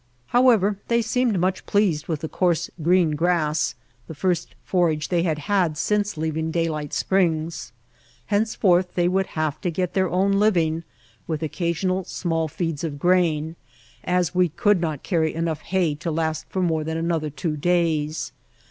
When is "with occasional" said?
11.27-12.03